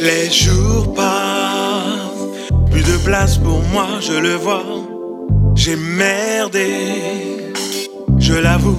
Les 0.00 0.30
jours 0.30 0.94
passent, 0.94 2.50
plus 2.70 2.82
de 2.82 3.04
place 3.04 3.36
pour 3.36 3.60
moi, 3.72 3.86
je 4.00 4.12
le 4.12 4.34
vois. 4.36 4.62
J'ai 5.56 5.74
merdé, 5.74 7.37
je 8.18 8.34
l'avoue, 8.34 8.78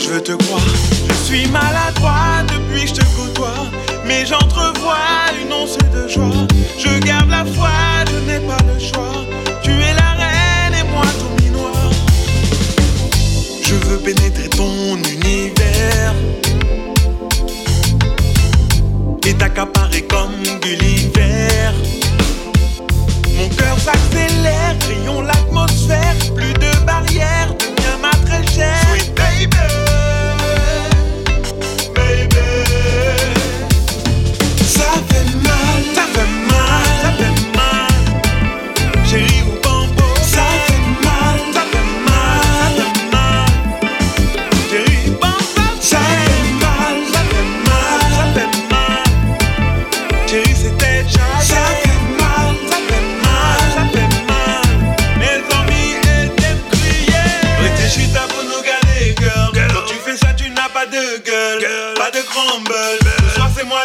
je 0.00 0.08
veux 0.10 0.22
te 0.22 0.32
croire. 0.32 0.62
Je 1.08 1.14
suis 1.24 1.46
maladroit 1.48 2.42
depuis 2.46 2.82
que 2.82 2.88
je 2.88 2.94
te 2.94 3.04
côtoie, 3.16 3.66
mais 4.06 4.26
j'entrevois 4.26 5.32
une 5.40 5.52
once 5.52 5.78
de 5.78 6.08
joie. 6.08 6.46
Je 6.78 6.98
garde 7.00 7.30
la 7.30 7.44
foi, 7.44 7.70
je 8.06 8.30
n'ai 8.30 8.40
pas 8.46 8.58
le 8.72 8.78
choix. 8.78 9.24
Tu 9.62 9.70
es 9.70 9.94
la 9.94 10.12
reine 10.12 10.74
et 10.80 10.90
moi 10.90 11.04
ton 11.18 11.42
minoir. 11.42 11.90
Je 13.62 13.74
veux 13.74 13.98
pénétrer 13.98 14.48
ton 14.48 14.96
univers 14.96 16.14
et 19.26 19.34
t'accaparer 19.34 20.02
comme 20.02 20.42
Gulliver. 20.62 21.72
Mon 23.36 23.48
cœur 23.50 23.78
s'accélère, 23.78 24.74
crayons 24.80 25.20
l'atmosphère, 25.20 26.16
plus 26.34 26.54
de 26.54 26.67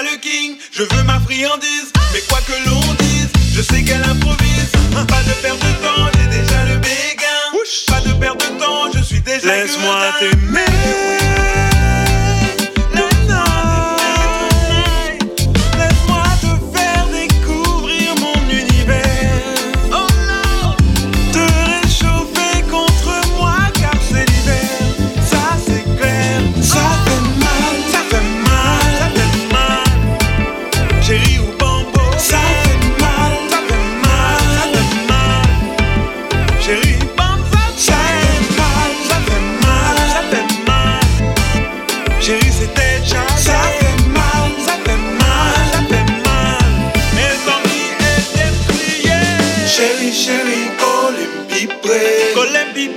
le 0.03 0.17
king. 0.17 0.57
Je 0.71 0.83
veux 0.83 1.03
ma 1.03 1.19
friandise, 1.19 1.91
mais 2.13 2.21
quoi 2.29 2.39
que 2.41 2.69
l'on 2.69 2.93
dise, 2.99 3.29
je 3.55 3.61
sais 3.61 3.83
qu'elle 3.83 4.03
improvise. 4.03 4.71
Pas 5.07 5.23
de 5.23 5.33
perte 5.41 5.59
de 5.59 5.73
temps, 5.83 6.09
j'ai 6.15 6.39
déjà 6.39 6.65
le 6.65 6.77
béguin. 6.77 7.23
Pas 7.87 8.01
de 8.01 8.13
perte 8.19 8.39
de 8.39 8.59
temps, 8.59 8.91
je 8.93 9.01
suis 9.03 9.21
déjà 9.21 9.47
Laisse-moi 9.47 10.13
t'aimer. 10.19 11.12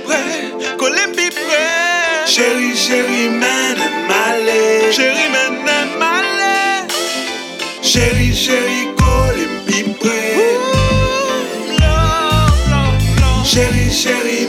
Près, 0.05 0.75
Colin 0.77 1.11
près. 1.29 2.25
Chérie, 2.25 2.75
chérie, 2.75 3.29
mène 3.29 3.77
malé. 4.07 4.91
Chérie, 4.91 5.29
mène 5.31 5.57
chérie, 13.91 14.45
mène 14.45 14.46